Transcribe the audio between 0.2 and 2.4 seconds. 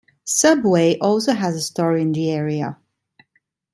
Subway also has a store in the